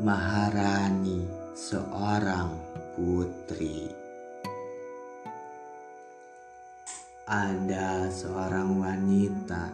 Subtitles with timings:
[0.00, 2.56] Maharani seorang
[2.96, 3.84] putri.
[7.28, 9.68] Ada seorang wanita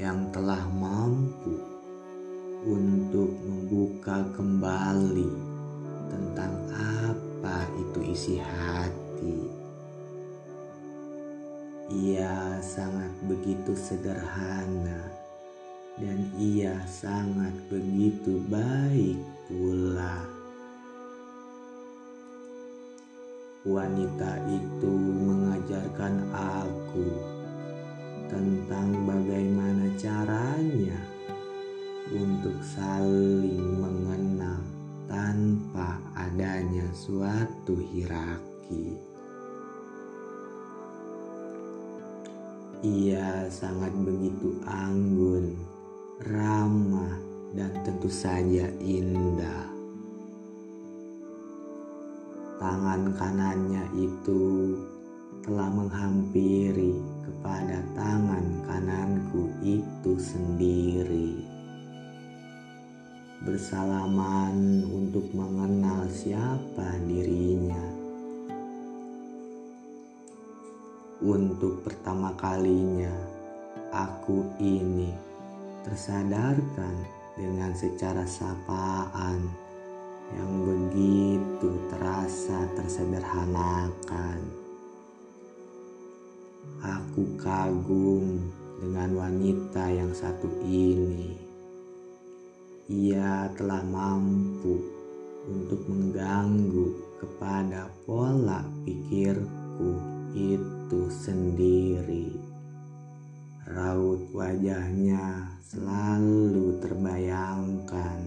[0.00, 1.60] yang telah mampu
[2.64, 5.28] untuk membuka kembali
[6.08, 9.44] tentang apa itu isi hati.
[12.00, 15.19] Ia sangat begitu sederhana
[16.00, 20.24] dan ia sangat begitu baik pula.
[23.68, 27.08] Wanita itu mengajarkan aku
[28.32, 30.96] tentang bagaimana caranya
[32.08, 34.64] untuk saling mengenal
[35.12, 38.96] tanpa adanya suatu hierarki.
[42.80, 45.52] Ia sangat begitu anggun,
[46.28, 47.16] ramah,
[47.56, 49.64] dan tentu saja indah.
[52.60, 54.76] Tangan kanannya itu
[55.40, 56.92] telah menghampiri
[57.24, 61.40] kepada tangan kananku itu sendiri.
[63.40, 68.00] Bersalaman untuk mengenal siapa dirinya
[71.20, 73.12] Untuk pertama kalinya,
[73.92, 75.29] aku ini
[75.86, 76.94] tersadarkan
[77.36, 79.40] dengan secara sapaan
[80.36, 84.38] yang begitu terasa tersederhanakan.
[86.80, 91.36] Aku kagum dengan wanita yang satu ini.
[92.90, 94.80] Ia telah mampu
[95.46, 99.90] untuk mengganggu kepada pola pikirku
[100.34, 102.49] itu sendiri.
[103.68, 108.20] Raut wajahnya selalu terbayangkan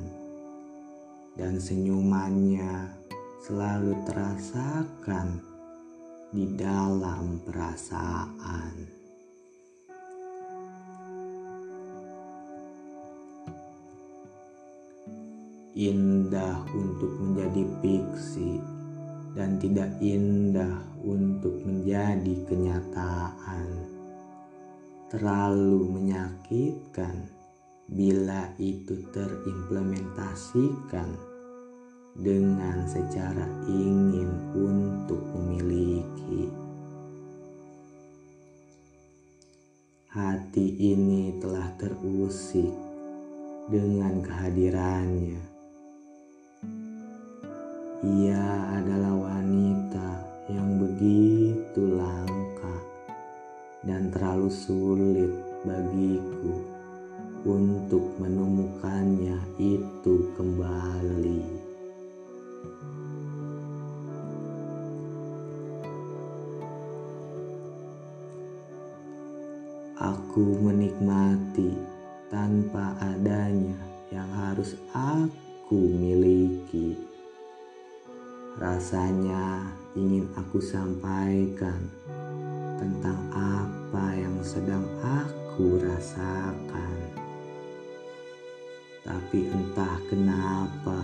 [1.34, 2.94] dan senyumannya
[3.42, 5.42] selalu terasakan
[6.30, 8.74] di dalam perasaan.
[15.74, 18.62] Indah untuk menjadi fiksi
[19.34, 23.93] dan tidak indah untuk menjadi kenyataan.
[25.14, 27.30] Terlalu menyakitkan
[27.86, 31.06] bila itu terimplementasikan
[32.18, 36.50] dengan secara ingin untuk memiliki.
[40.10, 42.74] Hati ini telah terusik
[43.70, 45.54] dengan kehadirannya
[48.04, 48.44] ia
[48.76, 50.10] adalah wanita
[50.52, 51.33] yang begitu
[54.14, 55.34] terlalu sulit
[55.66, 56.54] bagiku
[57.50, 61.42] untuk menemukannya itu kembali.
[69.98, 71.74] Aku menikmati
[72.30, 73.82] tanpa adanya
[74.14, 76.94] yang harus aku miliki.
[78.62, 81.90] Rasanya ingin aku sampaikan
[82.78, 86.98] tentang apa yang sedang aku rasakan.
[89.04, 91.02] Tapi entah kenapa,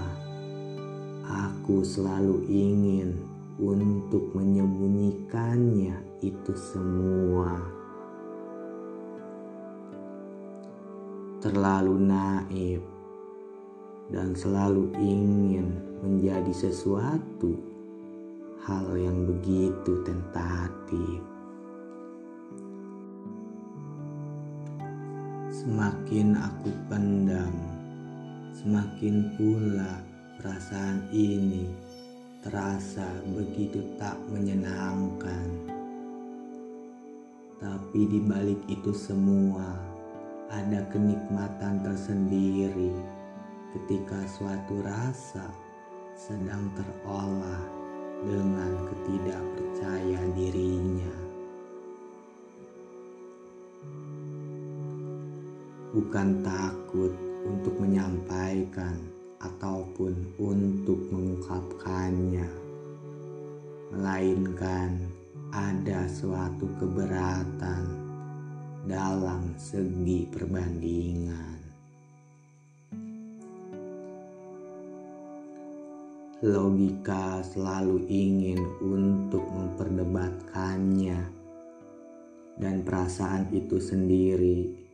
[1.27, 3.19] aku selalu ingin
[3.59, 7.59] untuk menyembunyikannya itu semua.
[11.43, 12.83] Terlalu naif
[14.09, 17.59] dan selalu ingin menjadi sesuatu
[18.63, 21.38] hal yang begitu tentatif.
[25.69, 27.53] Semakin aku pendam,
[28.57, 30.01] semakin pula
[30.41, 31.69] perasaan ini
[32.41, 35.45] terasa begitu tak menyenangkan.
[37.61, 39.77] Tapi di balik itu semua
[40.49, 42.89] ada kenikmatan tersendiri
[43.77, 45.53] ketika suatu rasa
[46.17, 47.61] sedang terolah
[48.25, 51.28] dengan ketidakpercaya dirinya.
[55.89, 57.09] Bukan takut
[57.49, 58.93] untuk menyampaikan
[59.41, 62.49] ataupun untuk mengungkapkannya,
[63.95, 65.01] melainkan
[65.49, 67.83] ada suatu keberatan
[68.85, 71.59] dalam segi perbandingan.
[76.39, 81.19] logika selalu ingin untuk memperdebatkannya,
[82.55, 84.88] dan perasaan itu sendiri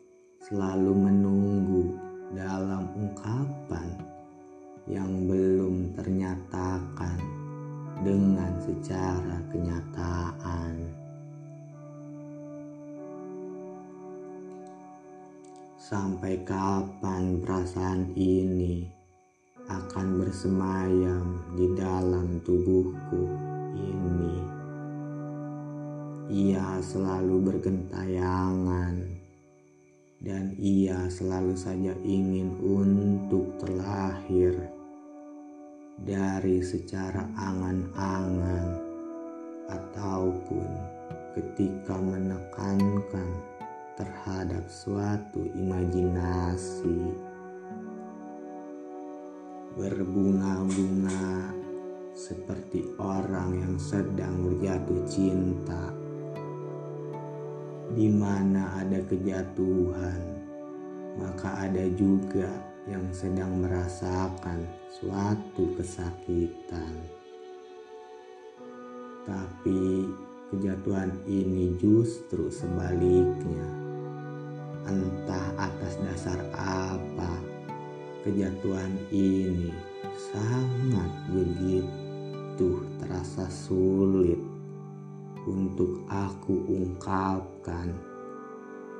[0.46, 1.98] selalu menunggu
[2.38, 3.98] dalam ungkapan
[4.86, 7.18] yang belum ternyatakan
[8.06, 10.94] dengan secara kenyataan.
[15.82, 18.86] Sampai kapan perasaan ini
[19.66, 23.34] akan bersemayam di dalam tubuhku
[23.74, 24.38] ini?
[26.30, 29.15] Ia selalu bergentayangan
[30.26, 34.58] dan ia selalu saja ingin untuk terlahir
[36.02, 38.82] dari secara angan-angan
[39.70, 40.66] ataupun
[41.38, 43.30] ketika menekankan
[43.94, 47.14] terhadap suatu imajinasi
[49.78, 51.54] berbunga-bunga
[52.18, 56.05] seperti orang yang sedang berjatuh cinta
[57.94, 60.22] di mana ada kejatuhan,
[61.22, 62.50] maka ada juga
[62.90, 66.94] yang sedang merasakan suatu kesakitan.
[69.26, 70.10] Tapi
[70.54, 73.70] kejatuhan ini justru sebaliknya.
[74.86, 77.42] Entah atas dasar apa,
[78.22, 79.74] kejatuhan ini
[80.30, 84.55] sangat begitu terasa sulit
[85.46, 87.94] untuk aku ungkapkan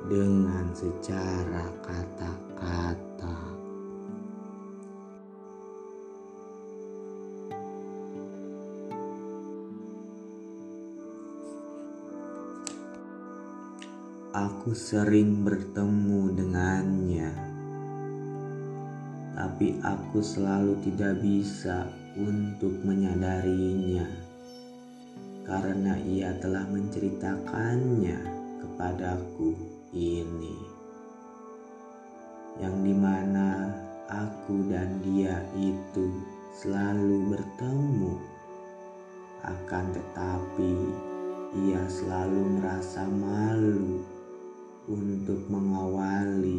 [0.06, 3.38] dengan secara kata-kata.
[14.36, 17.32] Aku sering bertemu dengannya,
[19.32, 21.88] tapi aku selalu tidak bisa
[22.20, 24.25] untuk menyadarinya
[25.46, 28.18] karena ia telah menceritakannya
[28.60, 29.54] kepadaku
[29.94, 30.58] ini
[32.58, 33.70] yang di mana
[34.10, 36.10] aku dan dia itu
[36.50, 38.14] selalu bertemu
[39.46, 40.74] akan tetapi
[41.54, 44.02] ia selalu merasa malu
[44.90, 46.58] untuk mengawali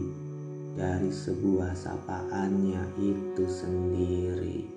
[0.78, 4.77] dari sebuah sapaannya itu sendiri.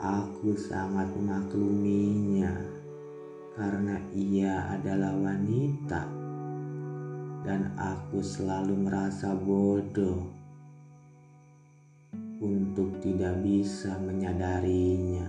[0.00, 2.56] Aku sangat memakluminya
[3.52, 6.08] karena ia adalah wanita
[7.44, 10.24] dan aku selalu merasa bodoh
[12.40, 15.28] untuk tidak bisa menyadarinya.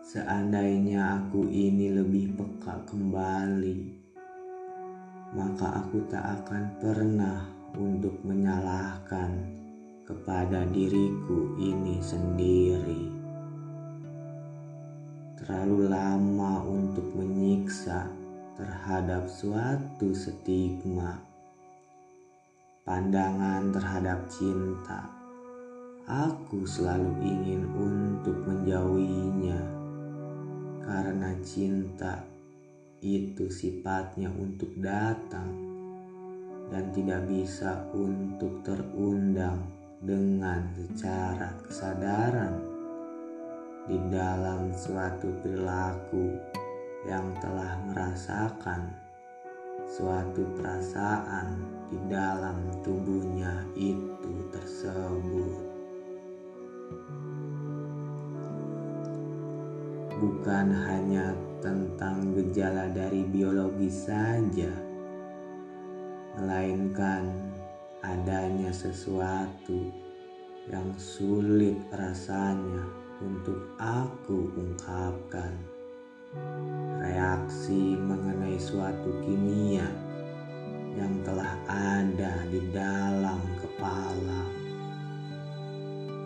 [0.00, 3.80] Seandainya aku ini lebih peka kembali,
[5.36, 9.30] maka aku tak akan pernah untuk menyalahkan
[10.02, 13.04] kepada diriku ini sendiri.
[15.38, 18.10] Terlalu lama untuk menyiksa
[18.58, 21.22] terhadap suatu stigma,
[22.82, 25.06] pandangan terhadap cinta.
[26.10, 29.62] Aku selalu ingin untuk menjauhinya
[30.82, 32.18] karena cinta
[32.98, 35.69] itu sifatnya untuk datang
[36.70, 39.66] dan tidak bisa untuk terundang
[40.00, 42.56] dengan secara kesadaran
[43.90, 46.38] di dalam suatu perilaku
[47.04, 48.86] yang telah merasakan
[49.90, 51.58] suatu perasaan
[51.90, 55.66] di dalam tubuhnya itu tersebut.
[60.20, 64.70] Bukan hanya tentang gejala dari biologi saja,
[66.38, 67.26] melainkan
[68.04, 69.90] adanya sesuatu
[70.70, 72.86] yang sulit rasanya
[73.18, 75.52] untuk aku ungkapkan.
[77.02, 79.88] Reaksi mengenai suatu kimia
[80.94, 84.42] yang telah ada di dalam kepala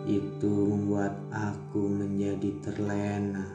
[0.05, 3.49] itu membuat aku menjadi terlena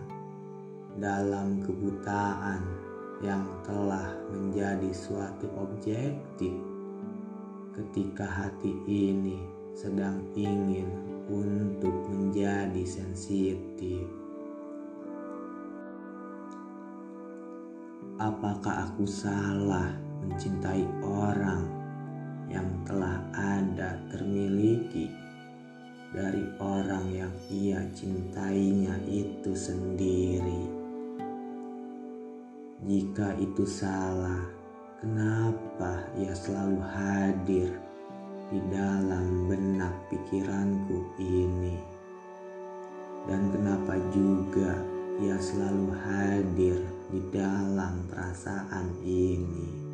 [0.99, 2.80] dalam kebutaan
[3.21, 6.57] yang telah menjadi suatu objektif
[7.77, 9.37] ketika hati ini
[9.77, 10.89] sedang ingin
[11.29, 14.09] untuk menjadi sensitif.
[18.21, 19.93] Apakah aku salah
[20.25, 21.65] mencintai orang
[22.53, 25.09] yang telah ada termiliki
[26.13, 30.80] dari orang yang ia cintainya itu sendiri?
[32.81, 34.41] Jika itu salah,
[35.01, 37.69] kenapa ia selalu hadir
[38.49, 41.77] di dalam benak pikiranku ini?
[43.29, 44.81] Dan kenapa juga
[45.21, 46.81] ia selalu hadir
[47.13, 49.91] di dalam perasaan ini?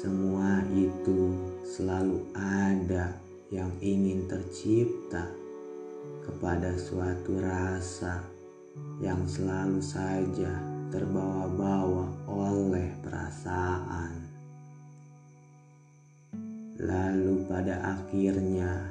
[0.00, 1.28] semua itu
[1.76, 3.12] selalu ada
[3.52, 5.28] yang ingin tercipta
[6.24, 8.24] kepada suatu rasa
[9.00, 10.52] yang selalu saja
[10.90, 14.12] terbawa-bawa oleh perasaan.
[16.80, 18.84] Lalu pada akhirnya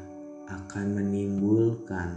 [0.50, 2.15] akan menimbulkan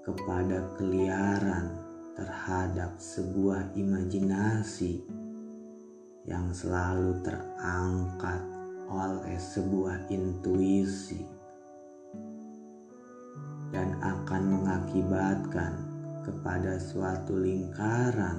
[0.00, 1.76] kepada keliaran
[2.16, 5.00] terhadap sebuah imajinasi
[6.28, 8.40] yang selalu terangkat
[8.90, 11.22] oleh sebuah intuisi
[13.70, 15.89] dan akan mengakibatkan
[16.20, 18.38] kepada suatu lingkaran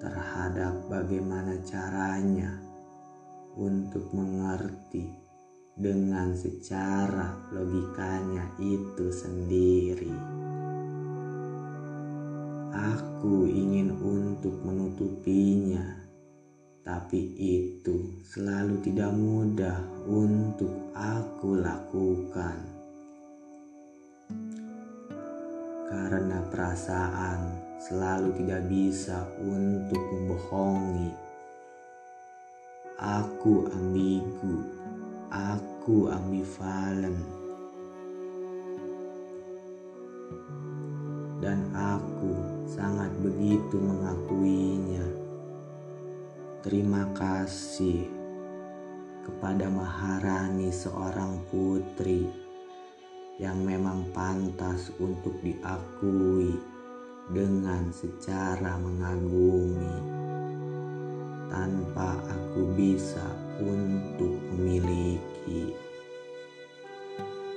[0.00, 2.56] terhadap bagaimana caranya
[3.58, 5.12] untuk mengerti
[5.76, 10.12] dengan secara logikanya itu sendiri.
[12.70, 15.84] Aku ingin untuk menutupinya,
[16.80, 22.69] tapi itu selalu tidak mudah untuk aku lakukan.
[26.00, 31.12] Karena perasaan selalu tidak bisa untuk membohongi.
[32.96, 34.64] Aku ambigu,
[35.28, 37.20] aku ambivalen.
[41.44, 45.04] Dan aku sangat begitu mengakuinya.
[46.64, 48.08] Terima kasih
[49.28, 52.49] kepada Maharani seorang putri
[53.40, 56.60] yang memang pantas untuk diakui
[57.32, 59.96] dengan secara mengagumi
[61.48, 63.24] tanpa aku bisa
[63.64, 65.72] untuk memiliki.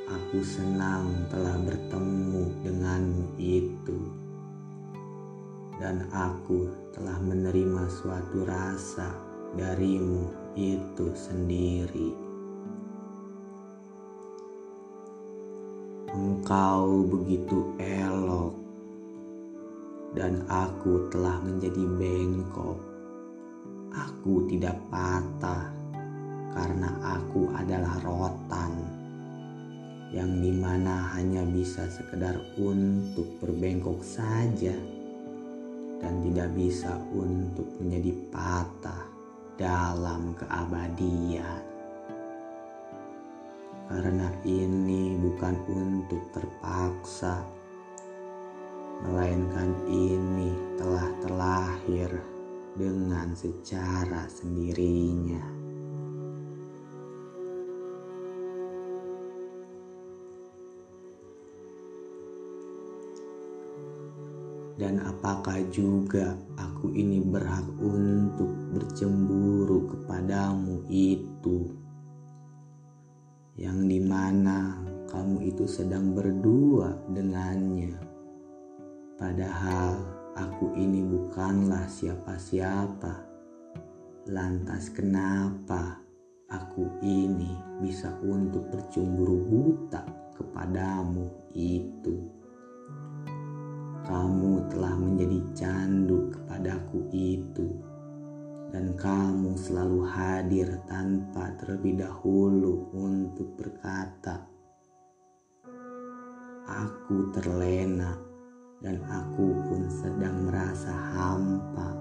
[0.08, 4.00] Aku senang telah bertemu denganmu itu
[5.84, 9.12] dan aku telah menerima suatu rasa
[9.60, 12.23] darimu itu sendiri.
[16.14, 18.54] Engkau begitu elok,
[20.14, 22.78] dan aku telah menjadi bengkok.
[23.90, 25.74] Aku tidak patah
[26.54, 28.78] karena aku adalah rotan
[30.14, 34.78] yang di mana hanya bisa sekedar untuk berbengkok saja
[35.98, 39.10] dan tidak bisa untuk menjadi patah
[39.58, 41.73] dalam keabadian.
[43.92, 47.44] Karena ini bukan untuk terpaksa,
[49.04, 52.12] melainkan ini telah terlahir
[52.80, 55.64] dengan secara sendirinya.
[64.74, 71.83] Dan apakah juga aku ini berhak untuk bercemburu kepadamu itu?
[73.54, 77.94] Yang di mana kamu itu sedang berdua dengannya.
[79.18, 80.02] Padahal
[80.34, 83.30] aku ini bukanlah siapa-siapa.
[84.32, 86.02] Lantas kenapa
[86.50, 90.02] aku ini bisa untuk bercemburu buta
[90.34, 92.44] kepadamu itu?
[94.04, 97.68] kamu telah menjadi candu kepadaku itu,
[98.74, 104.50] dan kamu selalu hadir tanpa terlebih dahulu untuk berkata,
[106.66, 108.18] "Aku terlena,
[108.82, 111.94] dan aku pun sedang merasa hampa."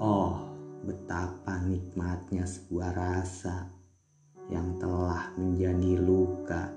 [0.00, 0.48] Oh,
[0.88, 3.68] betapa nikmatnya sebuah rasa
[4.48, 6.72] yang telah menjadi luka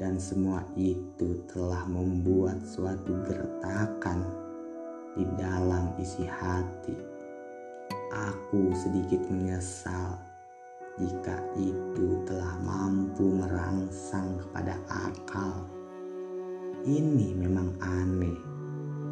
[0.00, 4.24] dan semua itu telah membuat suatu gertakan
[5.12, 7.15] di dalam isi hati.
[8.16, 10.16] Aku sedikit menyesal
[10.96, 15.68] jika itu telah mampu merangsang kepada akal.
[16.88, 18.40] Ini memang aneh,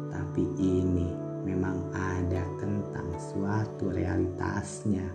[0.09, 1.13] tapi ini
[1.45, 5.05] memang ada tentang suatu realitasnya.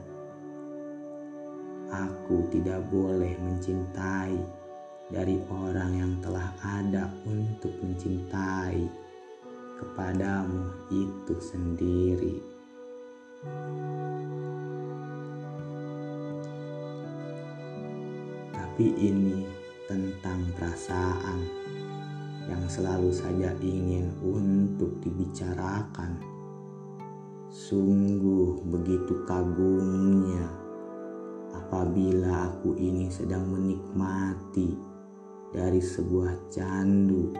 [1.90, 4.38] Aku tidak boleh mencintai
[5.10, 8.86] dari orang yang telah ada untuk mencintai
[9.82, 12.49] kepadamu itu sendiri.
[18.52, 19.48] Tapi ini
[19.88, 21.40] tentang perasaan
[22.52, 26.20] yang selalu saja ingin untuk dibicarakan.
[27.48, 30.44] Sungguh begitu kagumnya
[31.56, 34.76] apabila aku ini sedang menikmati
[35.48, 37.32] dari sebuah candu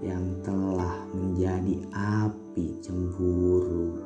[0.00, 4.03] yang telah menjadi api cemburu.